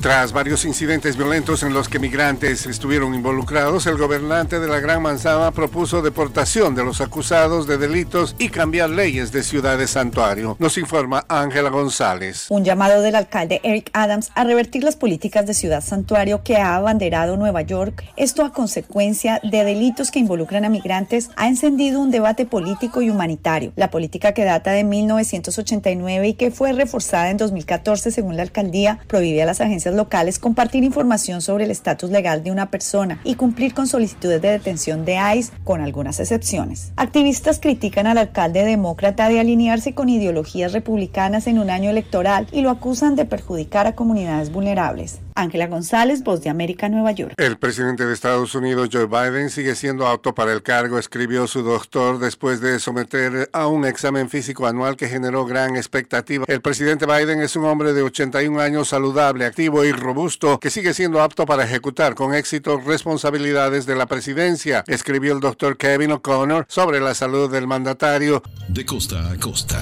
Tras 0.00 0.32
varios 0.32 0.64
incidentes 0.64 1.18
violentos 1.18 1.62
en 1.62 1.74
los 1.74 1.90
que 1.90 1.98
migrantes 1.98 2.64
estuvieron 2.64 3.14
involucrados, 3.14 3.86
el 3.86 3.98
gobernante 3.98 4.58
de 4.58 4.66
la 4.66 4.80
Gran 4.80 5.02
Manzana 5.02 5.50
propuso 5.50 6.00
deportación 6.00 6.74
de 6.74 6.82
los 6.82 7.02
acusados 7.02 7.66
de 7.66 7.76
delitos 7.76 8.34
y 8.38 8.48
cambiar 8.48 8.88
leyes 8.88 9.30
de 9.30 9.42
ciudades 9.42 9.90
santuario. 9.90 10.56
Nos 10.58 10.78
informa 10.78 11.26
Ángela 11.28 11.68
González. 11.68 12.46
Un 12.48 12.64
llamado 12.64 13.02
del 13.02 13.14
alcalde 13.14 13.60
Eric 13.62 13.90
Adams 13.92 14.30
a 14.34 14.44
revertir 14.44 14.84
las 14.84 14.96
políticas 14.96 15.44
de 15.46 15.52
ciudad 15.52 15.84
santuario 15.84 16.42
que 16.42 16.56
ha 16.56 16.76
abanderado 16.76 17.36
Nueva 17.36 17.60
York, 17.60 18.02
esto 18.16 18.42
a 18.42 18.54
consecuencia 18.54 19.38
de 19.42 19.64
delitos 19.64 20.10
que 20.10 20.18
involucran 20.18 20.64
a 20.64 20.70
migrantes, 20.70 21.28
ha 21.36 21.46
encendido 21.46 22.00
un 22.00 22.10
debate 22.10 22.46
político 22.46 23.02
y 23.02 23.10
humanitario. 23.10 23.74
La 23.76 23.90
política 23.90 24.32
que 24.32 24.44
data 24.44 24.70
de 24.70 24.82
1989 24.82 26.28
y 26.28 26.34
que 26.34 26.50
fue 26.50 26.72
reforzada 26.72 27.28
en 27.28 27.36
2014 27.36 28.10
según 28.10 28.38
la 28.38 28.44
alcaldía 28.44 28.98
prohíbe 29.06 29.42
a 29.42 29.46
las 29.46 29.60
agencias 29.60 29.89
locales 29.94 30.38
compartir 30.38 30.84
información 30.84 31.40
sobre 31.40 31.64
el 31.64 31.70
estatus 31.70 32.10
legal 32.10 32.42
de 32.42 32.50
una 32.50 32.70
persona 32.70 33.20
y 33.24 33.34
cumplir 33.34 33.74
con 33.74 33.86
solicitudes 33.86 34.42
de 34.42 34.50
detención 34.50 35.04
de 35.04 35.18
ICE, 35.36 35.52
con 35.64 35.80
algunas 35.80 36.20
excepciones. 36.20 36.92
Activistas 36.96 37.60
critican 37.60 38.06
al 38.06 38.18
alcalde 38.18 38.64
demócrata 38.64 39.28
de 39.28 39.40
alinearse 39.40 39.94
con 39.94 40.08
ideologías 40.08 40.72
republicanas 40.72 41.46
en 41.46 41.58
un 41.58 41.70
año 41.70 41.90
electoral 41.90 42.46
y 42.52 42.62
lo 42.62 42.70
acusan 42.70 43.16
de 43.16 43.24
perjudicar 43.24 43.86
a 43.86 43.94
comunidades 43.94 44.52
vulnerables. 44.52 45.20
Ángela 45.34 45.66
González, 45.66 46.22
Voz 46.22 46.42
de 46.42 46.50
América, 46.50 46.88
Nueva 46.88 47.12
York. 47.12 47.34
El 47.36 47.58
presidente 47.58 48.06
de 48.06 48.12
Estados 48.12 48.54
Unidos, 48.54 48.88
Joe 48.92 49.06
Biden, 49.06 49.50
sigue 49.50 49.74
siendo 49.74 50.06
apto 50.06 50.34
para 50.34 50.52
el 50.52 50.62
cargo, 50.62 50.98
escribió 50.98 51.46
su 51.46 51.62
doctor 51.62 52.18
después 52.18 52.60
de 52.60 52.78
someter 52.80 53.48
a 53.52 53.66
un 53.66 53.84
examen 53.84 54.28
físico 54.28 54.66
anual 54.66 54.96
que 54.96 55.08
generó 55.08 55.44
gran 55.46 55.76
expectativa. 55.76 56.44
El 56.48 56.60
presidente 56.60 57.06
Biden 57.06 57.40
es 57.40 57.56
un 57.56 57.64
hombre 57.64 57.92
de 57.92 58.02
81 58.02 58.60
años 58.60 58.88
saludable, 58.88 59.44
activo 59.44 59.84
y 59.84 59.92
robusto 59.92 60.58
que 60.58 60.70
sigue 60.70 60.94
siendo 60.94 61.22
apto 61.22 61.46
para 61.46 61.64
ejecutar 61.64 62.14
con 62.14 62.34
éxito 62.34 62.78
responsabilidades 62.78 63.86
de 63.86 63.96
la 63.96 64.06
presidencia, 64.06 64.84
escribió 64.86 65.32
el 65.32 65.40
doctor 65.40 65.76
Kevin 65.76 66.12
O'Connor 66.12 66.66
sobre 66.68 67.00
la 67.00 67.14
salud 67.14 67.50
del 67.50 67.66
mandatario. 67.66 68.42
De 68.68 68.84
costa 68.84 69.30
a 69.30 69.36
costa. 69.36 69.80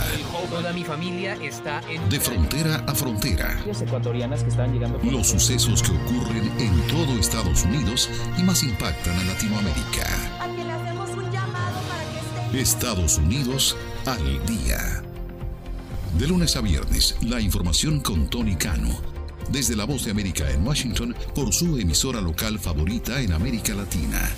mi 0.74 0.84
familia 0.84 1.34
está 1.42 1.80
en... 1.88 2.08
De 2.08 2.20
frontera 2.20 2.84
a 2.86 2.94
frontera. 2.94 3.58
ecuatorianas 3.66 4.42
que 4.42 4.50
están 4.50 4.72
llegando... 4.72 4.98
Los 5.02 5.32
sucesos 5.48 5.82
que 5.82 5.92
ocurren 5.92 6.52
en 6.60 6.78
todo 6.88 7.18
Estados 7.18 7.64
Unidos 7.64 8.10
y 8.36 8.42
más 8.42 8.62
impactan 8.62 9.18
a 9.18 9.24
Latinoamérica. 9.24 10.06
Estados 12.52 13.16
Unidos 13.16 13.74
al 14.04 14.44
día. 14.44 15.02
De 16.18 16.26
lunes 16.26 16.54
a 16.56 16.60
viernes, 16.60 17.16
la 17.22 17.40
información 17.40 18.00
con 18.00 18.28
Tony 18.28 18.56
Cano 18.56 18.90
desde 19.48 19.74
la 19.74 19.86
voz 19.86 20.04
de 20.04 20.10
América 20.10 20.50
en 20.50 20.66
Washington 20.66 21.16
por 21.34 21.54
su 21.54 21.78
emisora 21.78 22.20
local 22.20 22.58
favorita 22.58 23.18
en 23.22 23.32
América 23.32 23.72
Latina. 23.72 24.30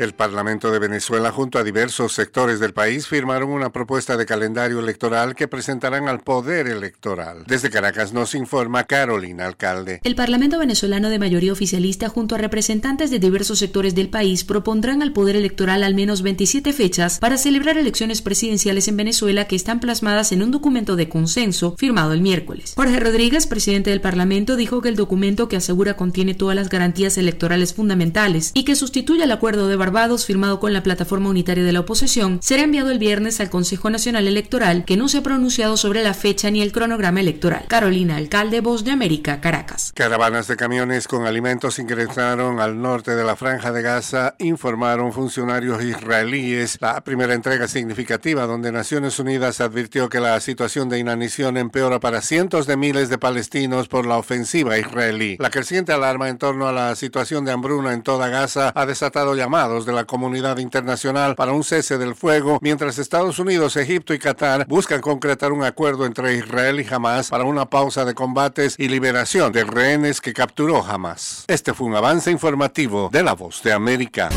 El 0.00 0.14
Parlamento 0.14 0.70
de 0.70 0.78
Venezuela 0.78 1.30
junto 1.30 1.58
a 1.58 1.62
diversos 1.62 2.14
sectores 2.14 2.58
del 2.58 2.72
país 2.72 3.06
firmaron 3.06 3.50
una 3.50 3.70
propuesta 3.70 4.16
de 4.16 4.24
calendario 4.24 4.80
electoral 4.80 5.34
que 5.34 5.46
presentarán 5.46 6.08
al 6.08 6.20
Poder 6.20 6.68
Electoral. 6.68 7.44
Desde 7.46 7.68
Caracas 7.68 8.14
nos 8.14 8.34
informa 8.34 8.84
Carolina 8.84 9.44
Alcalde. 9.44 10.00
El 10.02 10.14
Parlamento 10.14 10.58
venezolano 10.58 11.10
de 11.10 11.18
mayoría 11.18 11.52
oficialista 11.52 12.08
junto 12.08 12.34
a 12.34 12.38
representantes 12.38 13.10
de 13.10 13.18
diversos 13.18 13.58
sectores 13.58 13.94
del 13.94 14.08
país 14.08 14.42
propondrán 14.42 15.02
al 15.02 15.12
Poder 15.12 15.36
Electoral 15.36 15.84
al 15.84 15.94
menos 15.94 16.22
27 16.22 16.72
fechas 16.72 17.18
para 17.18 17.36
celebrar 17.36 17.76
elecciones 17.76 18.22
presidenciales 18.22 18.88
en 18.88 18.96
Venezuela 18.96 19.48
que 19.48 19.56
están 19.56 19.80
plasmadas 19.80 20.32
en 20.32 20.42
un 20.42 20.50
documento 20.50 20.96
de 20.96 21.10
consenso 21.10 21.74
firmado 21.76 22.14
el 22.14 22.22
miércoles. 22.22 22.72
Jorge 22.74 23.00
Rodríguez, 23.00 23.46
presidente 23.46 23.90
del 23.90 24.00
Parlamento, 24.00 24.56
dijo 24.56 24.80
que 24.80 24.88
el 24.88 24.96
documento 24.96 25.50
que 25.50 25.58
asegura 25.58 25.98
contiene 25.98 26.32
todas 26.32 26.56
las 26.56 26.70
garantías 26.70 27.18
electorales 27.18 27.74
fundamentales 27.74 28.52
y 28.54 28.64
que 28.64 28.76
sustituye 28.76 29.24
al 29.24 29.32
acuerdo 29.32 29.68
de 29.68 29.76
Barbados 29.90 30.24
firmado 30.24 30.60
con 30.60 30.72
la 30.72 30.84
plataforma 30.84 31.30
unitaria 31.30 31.64
de 31.64 31.72
la 31.72 31.80
oposición 31.80 32.38
será 32.40 32.62
enviado 32.62 32.92
el 32.92 33.00
viernes 33.00 33.40
al 33.40 33.50
Consejo 33.50 33.90
Nacional 33.90 34.28
Electoral 34.28 34.84
que 34.84 34.96
no 34.96 35.08
se 35.08 35.18
ha 35.18 35.22
pronunciado 35.24 35.76
sobre 35.76 36.04
la 36.04 36.14
fecha 36.14 36.48
ni 36.48 36.62
el 36.62 36.70
cronograma 36.70 37.18
electoral. 37.18 37.64
Carolina 37.66 38.14
Alcalde, 38.14 38.60
Voz 38.60 38.84
de 38.84 38.92
América, 38.92 39.40
Caracas. 39.40 39.90
Caravanas 39.92 40.46
de 40.46 40.56
camiones 40.56 41.08
con 41.08 41.26
alimentos 41.26 41.80
ingresaron 41.80 42.60
al 42.60 42.80
norte 42.80 43.16
de 43.16 43.24
la 43.24 43.34
franja 43.34 43.72
de 43.72 43.82
Gaza, 43.82 44.36
informaron 44.38 45.12
funcionarios 45.12 45.82
israelíes. 45.82 46.78
La 46.80 47.02
primera 47.02 47.34
entrega 47.34 47.66
significativa 47.66 48.46
donde 48.46 48.70
Naciones 48.70 49.18
Unidas 49.18 49.60
advirtió 49.60 50.08
que 50.08 50.20
la 50.20 50.38
situación 50.38 50.88
de 50.88 51.00
inanición 51.00 51.56
empeora 51.56 51.98
para 51.98 52.22
cientos 52.22 52.68
de 52.68 52.76
miles 52.76 53.08
de 53.08 53.18
palestinos 53.18 53.88
por 53.88 54.06
la 54.06 54.18
ofensiva 54.18 54.78
israelí. 54.78 55.36
La 55.40 55.50
creciente 55.50 55.92
alarma 55.92 56.28
en 56.28 56.38
torno 56.38 56.68
a 56.68 56.72
la 56.72 56.94
situación 56.94 57.44
de 57.44 57.50
hambruna 57.50 57.92
en 57.92 58.04
toda 58.04 58.28
Gaza 58.28 58.70
ha 58.72 58.86
desatado 58.86 59.34
llamados 59.34 59.79
de 59.86 59.92
la 59.92 60.04
comunidad 60.04 60.58
internacional 60.58 61.34
para 61.34 61.52
un 61.52 61.64
cese 61.64 61.98
del 61.98 62.14
fuego, 62.14 62.58
mientras 62.60 62.98
Estados 62.98 63.38
Unidos, 63.38 63.76
Egipto 63.76 64.14
y 64.14 64.18
Qatar 64.18 64.66
buscan 64.66 65.00
concretar 65.00 65.52
un 65.52 65.64
acuerdo 65.64 66.06
entre 66.06 66.36
Israel 66.36 66.80
y 66.80 66.94
Hamas 66.94 67.30
para 67.30 67.44
una 67.44 67.66
pausa 67.70 68.04
de 68.04 68.14
combates 68.14 68.76
y 68.78 68.88
liberación 68.88 69.52
de 69.52 69.64
rehenes 69.64 70.20
que 70.20 70.32
capturó 70.32 70.84
Hamas. 70.84 71.44
Este 71.48 71.74
fue 71.74 71.86
un 71.86 71.96
avance 71.96 72.30
informativo 72.30 73.08
de 73.12 73.22
La 73.22 73.34
Voz 73.34 73.62
de 73.62 73.72
América. 73.72 74.28